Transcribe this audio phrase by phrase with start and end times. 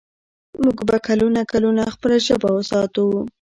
[0.63, 3.05] موږ به کلونه کلونه خپله ژبه ساتو.